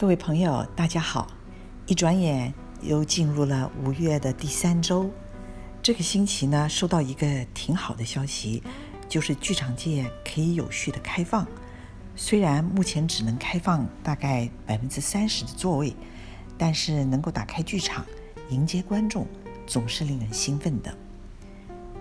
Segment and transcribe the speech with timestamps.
[0.00, 1.26] 各位朋友，大家好！
[1.88, 5.10] 一转眼又进入了五月的第三周。
[5.82, 8.62] 这个星期呢，收到一个挺好的消息，
[9.08, 11.44] 就是剧场界可以有序的开放。
[12.14, 15.92] 虽然目前只能开放大概百分之三十的座位，
[16.56, 18.06] 但是能够打开剧场
[18.50, 19.26] 迎接观众，
[19.66, 20.96] 总是令人兴奋的。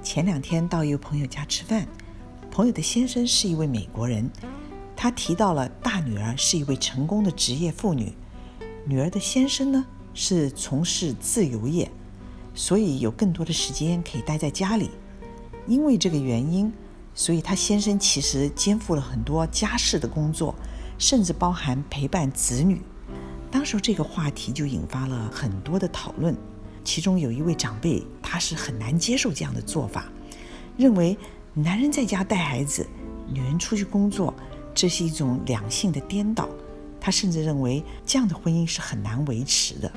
[0.03, 1.87] 前两天到一个朋友家吃饭，
[2.51, 4.29] 朋友的先生是一位美国人。
[4.97, 8.11] 他提到了大女儿是一位成功的职业妇女，
[8.83, 9.85] 女儿的先生呢
[10.15, 11.89] 是从事自由业，
[12.55, 14.89] 所以有更多的时间可以待在家里。
[15.67, 16.73] 因为这个原因，
[17.13, 20.55] 所以他先生其实肩负了很多家事的工作，
[20.97, 22.81] 甚至包含陪伴子女。
[23.51, 26.35] 当时这个话题就引发了很多的讨论，
[26.83, 30.05] 其中有一位长辈他是很难接受这样的做法，
[30.75, 31.15] 认为
[31.53, 32.87] 男人在家带孩子，
[33.31, 34.33] 女人出去工作。
[34.77, 36.47] 这是一种两性的颠倒，
[37.01, 39.91] 他甚至认为这样的婚姻是很难维持的。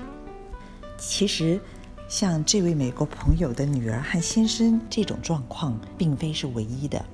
[0.96, 1.60] 其实，
[2.08, 7.04] 像这位美国朋友的女儿和先生这种状况，并非是唯一的。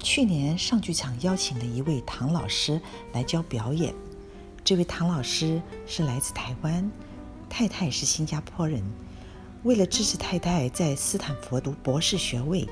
[0.00, 2.78] 去年上剧场邀请了一位唐老师
[3.14, 3.94] 来教表演，
[4.62, 6.90] 这位唐老师是来自台湾，
[7.48, 8.82] 太太是新加坡人。
[9.62, 12.68] 为了支持太太在斯坦福读博士学位。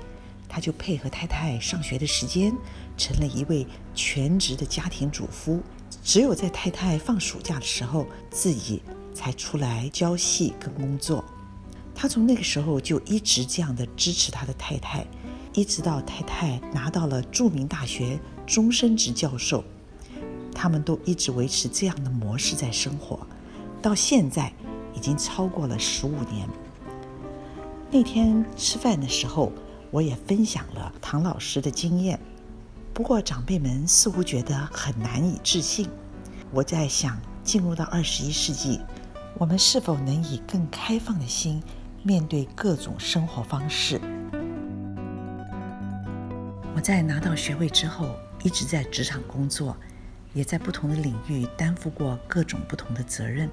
[0.52, 2.52] 他就配合太太上学的时间，
[2.96, 5.62] 成了一位全职的家庭主妇。
[6.02, 8.82] 只有在太太放暑假的时候，自己
[9.14, 11.24] 才出来教戏跟工作。
[11.94, 15.06] 他从那个时候就一直这样的支持他的太太，
[15.52, 19.62] 一直到太太拿到了著名大学终身职教授，
[20.52, 23.24] 他们都一直维持这样的模式在生活，
[23.80, 24.52] 到现在
[24.96, 26.48] 已经超过了十五年。
[27.88, 29.52] 那天吃饭的时候。
[29.90, 32.18] 我也分享了唐老师的经验，
[32.94, 35.88] 不过长辈们似乎觉得很难以置信。
[36.52, 38.80] 我在想，进入到二十一世纪，
[39.36, 41.60] 我们是否能以更开放的心
[42.04, 44.00] 面对各种生活方式？
[46.76, 48.14] 我在拿到学位之后，
[48.44, 49.76] 一直在职场工作，
[50.32, 53.50] 也在不同的领域担负过各种不同的责任。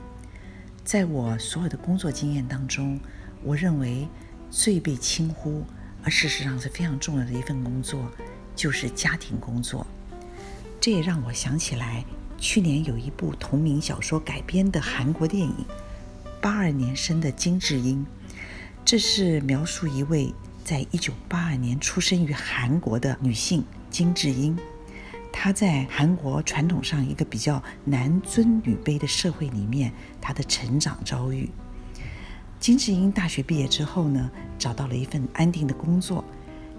[0.84, 3.00] 在我所有的工作经验当中，
[3.44, 4.08] 我认为
[4.52, 5.64] 最被轻忽。
[6.08, 8.10] 而事实上是非常重要的一份工作，
[8.56, 9.86] 就是家庭工作。
[10.80, 12.06] 这也让我想起来，
[12.38, 15.52] 去年有一部同名小说改编的韩国电影
[16.40, 18.06] 《八二年生的金智英》，
[18.86, 24.58] 这是描述一位在一九八二年出生于韩国的女性金智英，
[25.30, 29.92] 她在韩国传统上一个比较男尊女卑的社会里面，
[30.22, 31.50] 她的成长遭遇。
[32.60, 36.24] 金智英大学毕业之后呢，找到了一份安定的工作，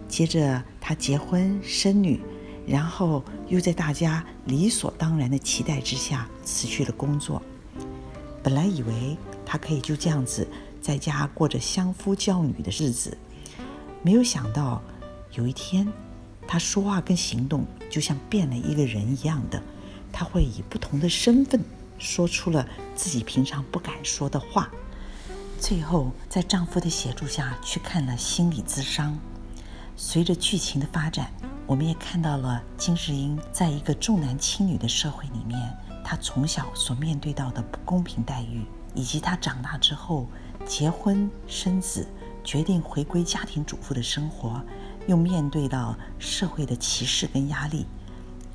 [0.09, 2.21] 接着她结婚生女，
[2.67, 7.41] 然后又在大家理所当然的期待之下辞去了工作。
[8.43, 10.47] 本来以为她可以就这样子
[10.81, 13.17] 在家过着相夫教女的日子，
[14.03, 14.83] 没有想到
[15.33, 15.91] 有一天，
[16.47, 19.63] 她说话跟行动就像变了一个人一样的，
[20.13, 21.63] 她会以不同的身份
[21.99, 24.69] 说出了自己平常不敢说的话。
[25.59, 29.19] 最后，在丈夫的协助下去看了心理咨商。
[29.97, 31.33] 随着剧情的发展，
[31.67, 35.61] 我们也看到了金世英在一个重男轻女的社会里面，
[36.05, 38.65] 她从小所面对到的不公平待遇，
[38.95, 40.29] 以及她长大之后
[40.65, 42.07] 结婚生子，
[42.45, 44.63] 决定回归家庭主妇的生活，
[45.09, 47.85] 又面对到社会的歧视跟压力，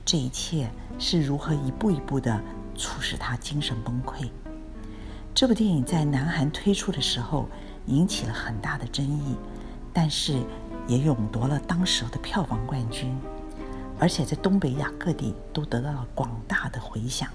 [0.05, 2.41] 这一切是如何一步一步的
[2.77, 4.29] 促使她精神崩溃？
[5.35, 7.49] 这部电影在南韩推出的时候
[7.88, 9.35] 引起了很大的争议，
[9.91, 10.39] 但是
[10.88, 13.11] 也勇夺了当时的票房冠军，
[13.99, 17.27] 而且在东北亚各地都得到了广大的回响。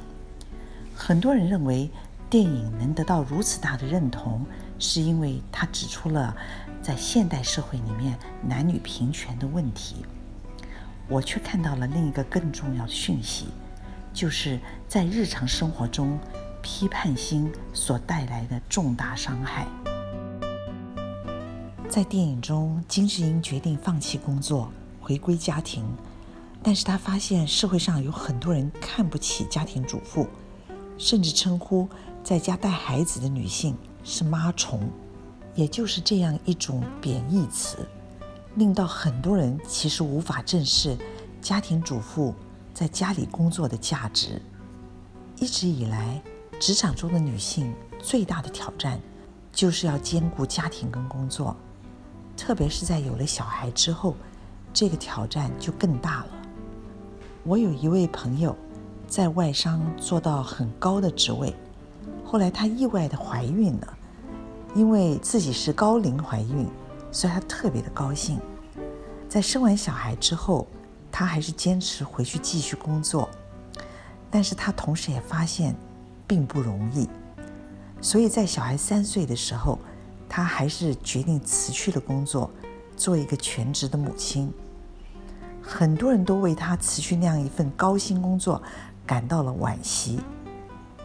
[0.95, 1.91] 很多人认为
[2.31, 4.47] 电影能得到如此大的认同，
[4.79, 6.37] 是因为它指出了
[6.81, 8.17] 在现代社会里面
[8.47, 9.97] 男女平权的问题。
[11.09, 13.49] 我却看到了另一个更重要的讯息，
[14.13, 16.17] 就是在日常生活中。
[16.63, 19.67] 批判心所带来的重大伤害。
[21.89, 24.71] 在电影中，金智英决定放弃工作，
[25.01, 25.85] 回归家庭，
[26.63, 30.27] 但是她发现社会上有很多人看不起家庭主妇，
[30.99, 31.89] 甚至称呼
[32.23, 33.75] 在家带孩子的女性
[34.05, 34.89] 是“妈虫”，
[35.57, 37.79] 也就是这样一种贬义词，
[38.57, 40.95] 令到很多人其实无法正视
[41.41, 42.35] 家庭主妇
[42.75, 44.43] 在家里工作的价值。
[45.41, 46.21] 一直以来。
[46.59, 49.01] 职场中的女性最大的挑战，
[49.53, 51.57] 就是要兼顾家庭跟工作，
[52.37, 54.17] 特别是在有了小孩之后，
[54.73, 56.29] 这个挑战就更大了。
[57.45, 58.57] 我有一位朋友，
[59.07, 61.55] 在外商做到很高的职位。
[62.25, 63.99] 后来她意外的怀孕了，
[64.75, 66.69] 因为自己是高龄怀孕，
[67.13, 68.39] 所以她特别的高兴。
[69.29, 70.67] 在生完小孩之后，
[71.13, 73.31] 她还是坚持回去继续工作，
[74.29, 75.75] 但是她同时也发现
[76.29, 77.09] 并不容易，
[78.01, 79.81] 所以在小孩三岁的时候，
[80.29, 82.49] 她还是决定辞去了工作，
[82.97, 84.53] 做一个全职的母亲。
[85.63, 88.63] 很多人都为她辞去那样一份高薪工作
[89.05, 90.21] 感到了惋惜，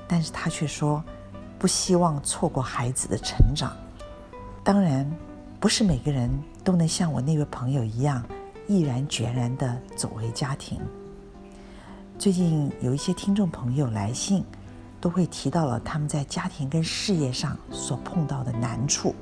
[0.08, 1.04] 但是她却说。
[1.60, 3.72] 不希望错过孩子的成长。
[4.66, 5.10] 当然，
[5.62, 6.30] 不是每个人
[6.62, 8.22] 都能像我那位朋友一样，
[8.68, 10.78] 毅然决然地走回家庭。
[12.19, 14.44] 最近有一些听众朋友来信，
[15.04, 19.14] 都会提到了他们在家庭跟事业上所碰到的难处。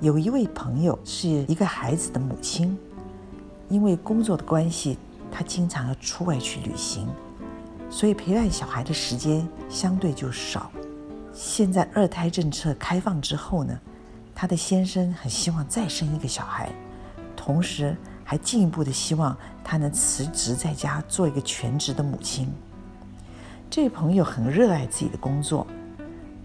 [0.00, 2.78] 有一位朋友是一个孩子的母亲，
[3.68, 4.96] 因为工作的关系，
[5.32, 7.08] 她经常要出外去旅行，
[7.90, 10.70] 所以陪伴小孩的时间相对就少。
[11.32, 13.76] 现在二胎政策开放之后呢，
[14.32, 16.70] 她的先生很希望再生一个小孩，
[17.34, 22.48] 同时还进一步的希望她能辞职在家做一个全职的母亲。
[23.70, 25.66] 这位朋友很热爱自己的工作，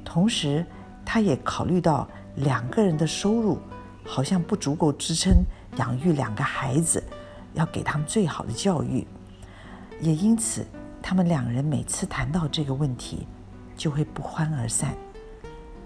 [0.03, 0.65] 同时
[1.05, 3.57] 他也考虑到两个人的收入
[4.05, 5.43] 好像不足够支撑
[5.77, 7.03] 养育两个孩子，
[7.53, 9.07] 要给他们最好的教育，
[10.01, 10.65] 也因此
[11.01, 13.27] 他们两人每次谈到这个问题。
[13.75, 14.95] 就会不欢而散，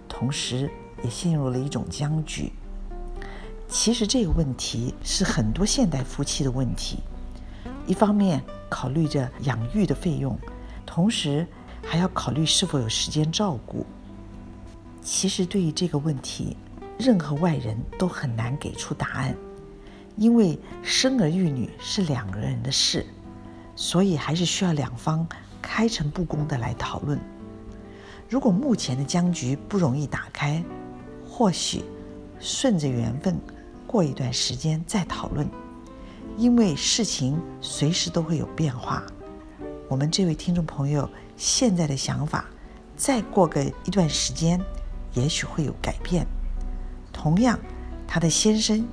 [0.10, 0.70] 同时
[1.02, 2.52] 也陷入了一种僵局。
[3.70, 7.00] 其实这个问题是很多现代夫妻的问题，
[7.88, 10.38] 一方面考虑着养育的费用，
[10.98, 11.46] 同时
[11.84, 13.86] 还要考虑是否有时间照顾。
[15.00, 16.58] 其实对于这个问题，
[16.98, 19.38] 任何外人都很难给出答案，
[20.16, 23.06] 因为生儿育女是两个人的事，
[23.76, 25.24] 所以还是需要两方
[25.62, 27.20] 开诚布公的来讨论。
[28.28, 30.64] 如果目前的僵局不容易打开，
[31.30, 31.84] 或许
[32.40, 33.40] 顺着缘分，
[33.86, 35.48] 过一段时间再讨论，
[36.38, 39.04] 因为事情随时都会有变化。
[39.90, 42.46] 我们这位听众朋友现在的想法，
[42.98, 44.60] 再过个一段时间，
[45.14, 46.28] 也许会有改变。
[47.14, 47.58] 同样，
[48.06, 48.86] 他的先生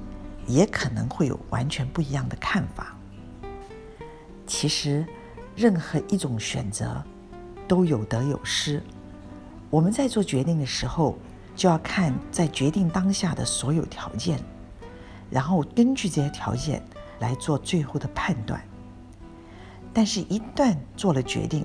[0.46, 2.96] 也可能会有完全不一样的看法。
[4.46, 5.04] 其实，
[5.56, 7.02] 任何一种选择
[7.66, 8.80] 都有得有失。
[9.70, 11.18] 我们在做决定的时候，
[11.56, 14.38] 就要看在决定当下的所有条件，
[15.28, 16.80] 然后根据这些条件
[17.18, 18.62] 来做最后的判断。
[19.94, 21.64] 但是，一旦做了决定，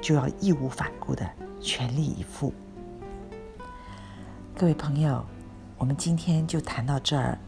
[0.00, 1.30] 就要义无反顾的
[1.60, 2.54] 全力以赴。
[4.56, 5.22] 各位朋友，
[5.76, 7.38] 我们今天就谈到这儿，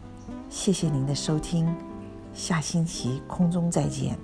[0.50, 1.74] 谢谢您的收听，
[2.34, 4.18] 下星期空中再见。